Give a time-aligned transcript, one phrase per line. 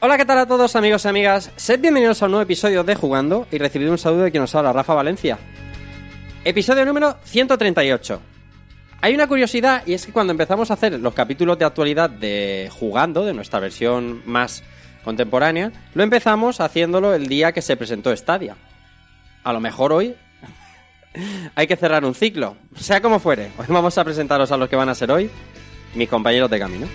[0.00, 1.50] Hola, ¿qué tal a todos amigos y amigas?
[1.56, 4.54] Sed bienvenidos a un nuevo episodio de Jugando y recibid un saludo de quien nos
[4.54, 5.40] habla, Rafa Valencia.
[6.44, 8.20] Episodio número 138.
[9.00, 12.70] Hay una curiosidad y es que cuando empezamos a hacer los capítulos de actualidad de
[12.70, 14.62] Jugando, de nuestra versión más
[15.02, 18.54] contemporánea, lo empezamos haciéndolo el día que se presentó Stadia.
[19.42, 20.14] A lo mejor hoy
[21.56, 23.50] hay que cerrar un ciclo, sea como fuere.
[23.58, 25.28] Hoy vamos a presentaros a los que van a ser hoy
[25.96, 26.86] mis compañeros de camino.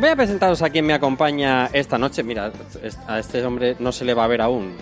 [0.00, 2.22] Voy a presentaros a quien me acompaña esta noche.
[2.22, 2.52] Mira,
[3.08, 4.72] a este hombre no se le va a ver aún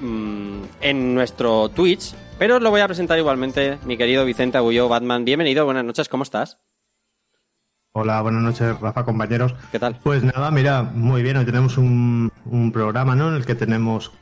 [0.00, 5.26] mm, en nuestro Twitch, pero lo voy a presentar igualmente, mi querido Vicente Agullo Batman.
[5.26, 6.58] Bienvenido, buenas noches, ¿cómo estás?
[7.94, 9.54] Hola, buenas noches, Rafa, compañeros.
[9.70, 9.98] ¿Qué tal?
[10.02, 13.28] Pues nada, mira, muy bien, hoy tenemos un, un programa ¿no?
[13.28, 14.12] en el que tenemos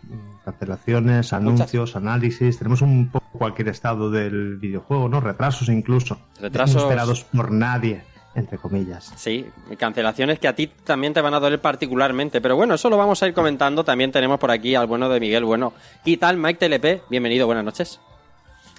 [0.45, 5.21] cancelaciones, anuncios, análisis, tenemos un poco cualquier estado del videojuego, ¿no?
[5.21, 6.19] Retrasos incluso.
[6.41, 6.75] Retrasos.
[6.75, 8.03] No esperados por nadie,
[8.35, 9.13] entre comillas.
[9.17, 9.47] Sí,
[9.79, 13.23] cancelaciones que a ti también te van a doler particularmente, pero bueno, eso lo vamos
[13.23, 13.85] a ir comentando.
[13.85, 15.75] También tenemos por aquí al bueno de Miguel Bueno.
[16.05, 17.09] ¿Qué tal, Mike TLP?
[17.09, 18.01] Bienvenido, buenas noches.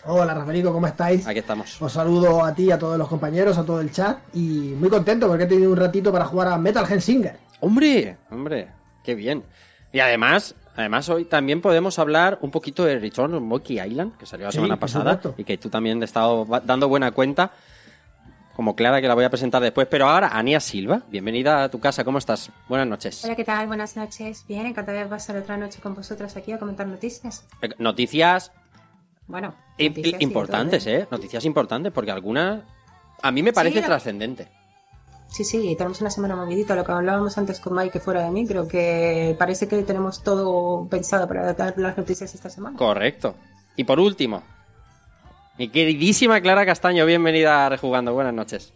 [0.05, 1.27] Hola Rafaelico, ¿cómo estáis?
[1.27, 1.79] Aquí estamos.
[1.81, 4.89] Os saludo a ti, y a todos los compañeros, a todo el chat y muy
[4.89, 7.37] contento porque he tenido un ratito para jugar a Metal Hellsinger.
[7.59, 8.17] ¡Hombre!
[8.31, 8.69] ¡Hombre!
[9.03, 9.43] ¡Qué bien!
[9.93, 14.25] Y además, además hoy también podemos hablar un poquito de Return of Monkey Island, que
[14.25, 17.51] salió la Sí, semana pasada y que tú también te has estado dando buena cuenta.
[18.55, 19.87] Como Clara, que la voy a presentar después.
[19.89, 22.03] Pero ahora, Ania Silva, bienvenida a tu casa.
[22.03, 22.51] ¿Cómo estás?
[22.67, 23.23] Buenas noches.
[23.23, 23.65] Hola, ¿qué tal?
[23.65, 24.45] Buenas noches.
[24.47, 27.45] Bien, encantada de pasar otra noche con vosotros aquí a comentar noticias.
[27.61, 28.51] Eh, Noticias
[29.27, 31.07] Bueno, noticias importantes, todo, ¿eh?
[31.09, 32.63] Noticias importantes, porque algunas
[33.21, 34.47] a mí me parece trascendente.
[35.27, 36.75] Sí, sí, tenemos una semana movidita.
[36.75, 40.87] Lo que hablábamos antes con Mike fuera de mí, creo que parece que tenemos todo
[40.89, 42.77] pensado para dar las noticias esta semana.
[42.77, 43.35] Correcto.
[43.77, 44.43] Y por último,
[45.57, 48.13] mi queridísima Clara Castaño, bienvenida a Rejugando.
[48.13, 48.73] Buenas noches.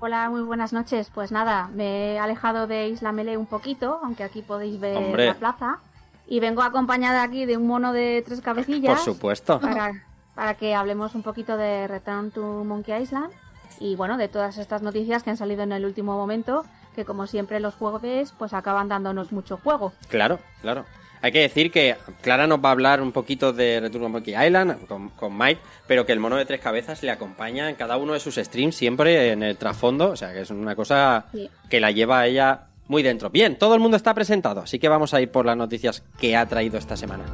[0.00, 1.10] Hola, muy buenas noches.
[1.12, 5.26] Pues nada, me he alejado de Isla Melee un poquito, aunque aquí podéis ver Hombre.
[5.26, 5.78] la plaza.
[6.28, 8.96] Y vengo acompañada aquí de un mono de tres cabecillas.
[9.02, 9.60] Por supuesto.
[9.60, 10.04] Para,
[10.34, 13.32] para que hablemos un poquito de Return to Monkey Island.
[13.80, 16.64] Y bueno, de todas estas noticias que han salido en el último momento,
[16.94, 18.02] que como siempre los juegos
[18.36, 19.92] pues acaban dándonos mucho juego.
[20.08, 20.84] Claro, claro.
[21.20, 24.34] Hay que decir que Clara nos va a hablar un poquito de Return to Monkey
[24.36, 27.96] Island con, con Mike, pero que el mono de tres cabezas le acompaña en cada
[27.96, 31.50] uno de sus streams siempre en el trasfondo, o sea que es una cosa Sí.
[31.68, 33.30] que la lleva a ella muy dentro.
[33.30, 36.36] Bien, todo el mundo está presentado, así que vamos a ir por las noticias que
[36.36, 37.24] ha traído esta semana.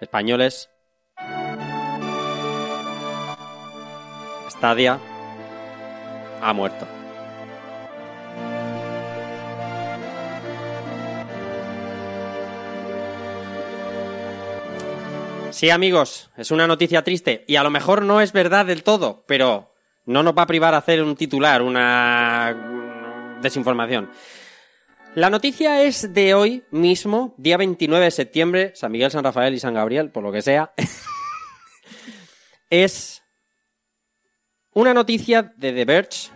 [0.00, 0.70] Españoles
[4.58, 4.98] Stadia
[6.40, 6.86] ha muerto.
[15.50, 19.24] Sí, amigos, es una noticia triste y a lo mejor no es verdad del todo,
[19.26, 19.74] pero
[20.04, 24.10] no nos va a privar a hacer un titular, una desinformación.
[25.14, 29.58] La noticia es de hoy mismo, día 29 de septiembre, San Miguel, San Rafael y
[29.58, 30.74] San Gabriel, por lo que sea.
[32.70, 33.22] es
[34.76, 36.28] una noticia de The Verge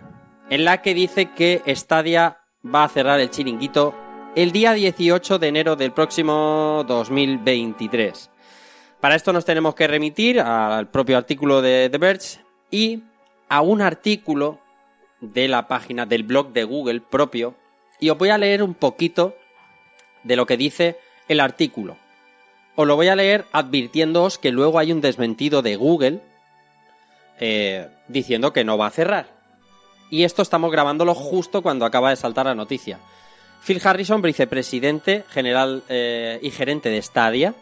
[0.49, 3.95] en la que dice que Stadia va a cerrar el chiringuito
[4.35, 8.31] el día 18 de enero del próximo 2023.
[8.99, 12.41] Para esto nos tenemos que remitir al propio artículo de The Verge
[12.71, 13.03] y
[13.51, 14.59] a un artículo
[15.21, 17.55] de la página del blog de Google propio
[18.01, 19.37] y os voy a leer un poquito
[20.25, 20.97] de lo que dice
[21.29, 21.99] el artículo.
[22.75, 26.23] Os lo voy a leer advirtiéndoos que luego hay un desmentido de Google
[27.41, 29.27] eh, diciendo que no va a cerrar.
[30.11, 32.99] Y esto estamos grabándolo justo cuando acaba de saltar la noticia.
[33.67, 37.55] Phil Harrison, vicepresidente general eh, y gerente de Stadia,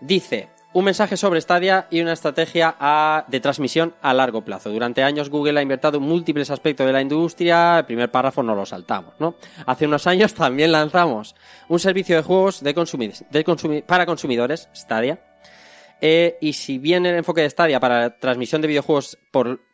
[0.00, 4.70] Dice, un mensaje sobre Stadia y una estrategia de transmisión a largo plazo.
[4.70, 7.78] Durante años Google ha invertido en múltiples aspectos de la industria.
[7.78, 9.34] El primer párrafo no lo saltamos, ¿no?
[9.66, 11.34] Hace unos años también lanzamos
[11.68, 12.74] un servicio de juegos de
[13.86, 15.18] para consumidores, Stadia.
[16.00, 19.18] Eh, y si bien el enfoque de Stadia para la transmisión de videojuegos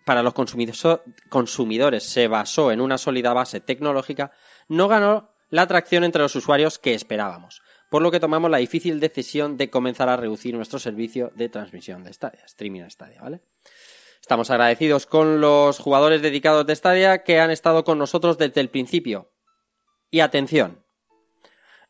[0.05, 4.33] para los consumidores se basó en una sólida base tecnológica,
[4.69, 7.63] no ganó la atracción entre los usuarios que esperábamos
[7.95, 12.03] por lo que tomamos la difícil decisión de comenzar a reducir nuestro servicio de transmisión
[12.03, 13.41] de Stadia, streaming a Stadia, ¿vale?
[14.21, 18.69] Estamos agradecidos con los jugadores dedicados de Stadia que han estado con nosotros desde el
[18.69, 19.31] principio.
[20.11, 20.85] Y atención,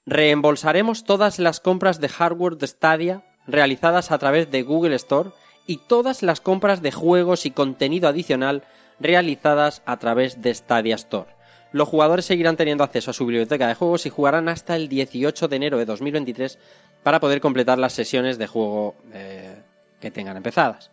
[0.05, 5.31] reembolsaremos todas las compras de hardware de Stadia realizadas a través de Google Store
[5.67, 8.63] y todas las compras de juegos y contenido adicional
[9.01, 11.35] realizadas a través de Stadia Store
[11.75, 15.49] los jugadores seguirán teniendo acceso a su biblioteca de juegos y jugarán hasta el 18
[15.49, 16.57] de enero de 2023
[17.03, 19.57] para poder completar las sesiones de juego eh,
[20.01, 20.93] que tengan empezadas.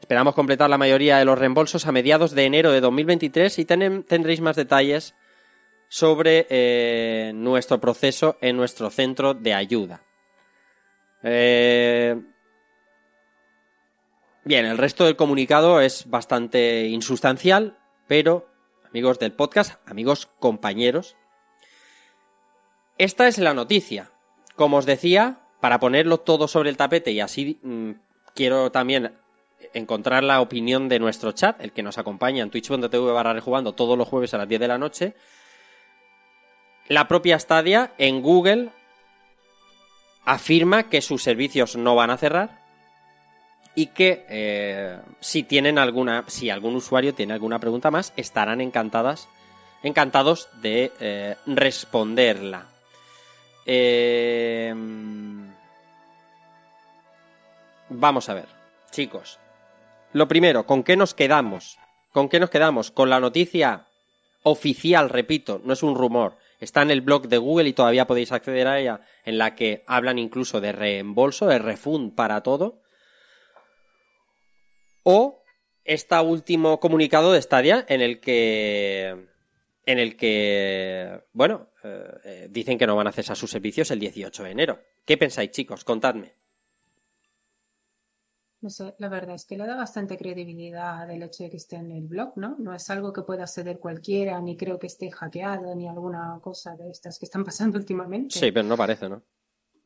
[0.00, 4.40] Esperamos completar la mayoría de los reembolsos a mediados de enero de 2023 y tendréis
[4.40, 5.14] más detalles
[5.90, 10.07] sobre eh, nuestro proceso en nuestro centro de ayuda.
[11.22, 12.20] Eh,
[14.44, 18.48] bien, el resto del comunicado es bastante insustancial, pero
[18.88, 21.16] amigos del podcast, amigos compañeros.
[22.96, 24.10] Esta es la noticia.
[24.56, 27.92] Como os decía, para ponerlo todo sobre el tapete y así mm,
[28.34, 29.14] quiero también
[29.74, 33.98] encontrar la opinión de nuestro chat, el que nos acompaña en twitch.tv barra rejugando todos
[33.98, 35.14] los jueves a las 10 de la noche.
[36.88, 38.70] La propia Stadia en Google
[40.28, 42.60] afirma que sus servicios no van a cerrar
[43.74, 49.26] y que eh, si tienen alguna, si algún usuario tiene alguna pregunta más, estarán encantadas,
[49.82, 52.66] encantados de eh, responderla.
[53.64, 54.74] Eh,
[57.88, 58.48] vamos a ver,
[58.90, 59.38] chicos.
[60.12, 61.78] Lo primero, ¿con qué nos quedamos?
[62.12, 62.90] ¿Con qué nos quedamos?
[62.90, 63.86] Con la noticia
[64.42, 66.36] oficial, repito, no es un rumor.
[66.58, 69.84] Está en el blog de Google y todavía podéis acceder a ella, en la que
[69.86, 72.82] hablan incluso de reembolso, de refund para todo
[75.10, 75.42] o
[75.84, 79.28] este último comunicado de Stadia en el que
[79.86, 84.00] en el que bueno eh, eh, dicen que no van a cesar sus servicios el
[84.00, 84.82] 18 de enero.
[85.06, 85.84] ¿Qué pensáis, chicos?
[85.84, 86.34] Contadme.
[88.60, 91.76] No sé, la verdad es que le da bastante credibilidad el hecho de que esté
[91.76, 92.56] en el blog, ¿no?
[92.58, 96.74] No es algo que pueda acceder cualquiera, ni creo que esté hackeado, ni alguna cosa
[96.74, 98.38] de estas que están pasando últimamente.
[98.38, 99.22] Sí, pero no parece, ¿no?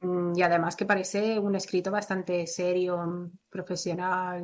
[0.00, 4.42] Mm, y además que parece un escrito bastante serio, mm, profesional,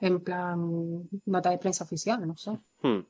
[0.00, 2.52] en plan nota de prensa oficial, no sé.
[2.82, 3.00] Hmm.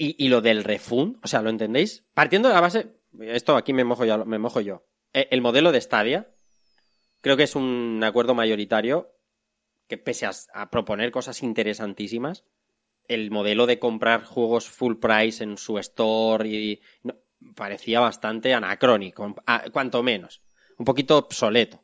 [0.00, 2.06] ¿Y, lo del refund, o sea, ¿lo entendéis?
[2.14, 4.84] Partiendo de la base, esto aquí me mojo, yo, me mojo yo.
[5.12, 6.32] E, el modelo de Stadia,
[7.20, 9.12] creo que es un acuerdo mayoritario
[9.88, 12.44] que pese a, proponer cosas interesantísimas,
[13.08, 16.82] el modelo de comprar juegos full price en su store y
[17.54, 19.34] parecía bastante anacrónico,
[19.72, 20.42] cuanto menos,
[20.76, 21.82] un poquito obsoleto.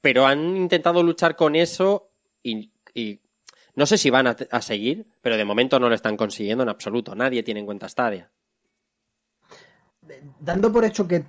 [0.00, 2.70] Pero han intentado luchar con eso y,
[3.74, 7.16] no sé si van a, seguir, pero de momento no lo están consiguiendo en absoluto.
[7.16, 8.30] Nadie tiene en cuenta Stadia.
[10.38, 11.24] Dando por hecho que,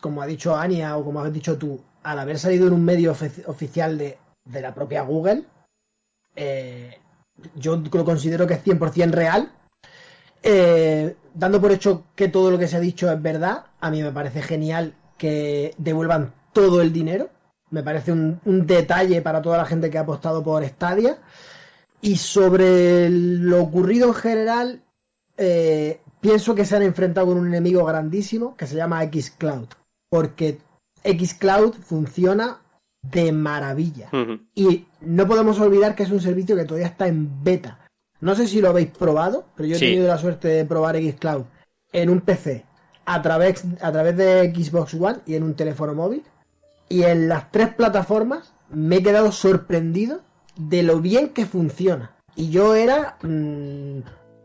[0.00, 3.12] como ha dicho Ania o como has dicho tú, al haber salido en un medio
[3.12, 4.18] oficial de,
[4.50, 5.44] la propia Google,
[6.34, 6.98] eh,
[7.54, 9.52] yo lo considero que es 100% real
[10.42, 14.02] Eh, dando por hecho que todo lo que se ha dicho es verdad, a mí
[14.02, 17.28] me parece genial que devuelvan todo el dinero.
[17.70, 21.18] Me parece un, detalle para toda la gente que ha apostado por Stadia.
[22.00, 24.82] Y sobre lo ocurrido en general,
[25.36, 29.68] eh, pienso que se han enfrentado con un enemigo grandísimo que se llama Xcloud.
[30.08, 30.58] Porque
[31.04, 32.58] Xcloud funciona
[33.02, 34.10] de maravilla.
[34.54, 37.78] Y no podemos olvidar que es un servicio que todavía está en beta.
[38.20, 39.84] No sé si lo habéis probado, pero yo he Sí.
[39.86, 41.44] tenido la suerte de probar Xcloud
[41.92, 42.64] en un PC
[43.06, 46.24] a través, a través de Xbox One y en un teléfono móvil.
[46.88, 50.20] Y en las tres plataformas me he quedado sorprendido
[50.56, 52.16] de lo bien que funciona.
[52.34, 54.00] Y yo era mm,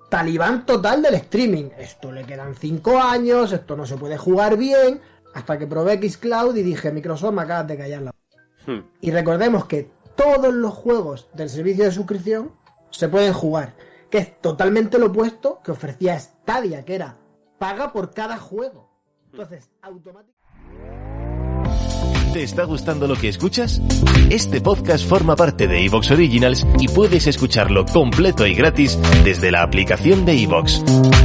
[0.10, 1.70] talibán total del streaming.
[1.78, 5.02] Esto le quedan cinco años, esto no se puede jugar bien.
[5.34, 8.14] Hasta que probé Xcloud y dije, Microsoft, me acabas de callar la
[8.66, 8.80] Hmm.
[9.02, 12.52] y recordemos que todos los juegos del servicio de suscripción
[12.92, 13.76] se pueden jugar,
[14.10, 17.18] que es totalmente lo opuesto que ofrecía Stadia, que era
[17.58, 18.90] paga por cada juego.
[19.32, 20.34] Entonces, automáticamente...
[22.34, 23.80] ¿Te está gustando lo que escuchas?
[24.30, 29.62] Este podcast forma parte de Evox Originals y puedes escucharlo completo y gratis desde la
[29.62, 30.84] aplicación de Evox.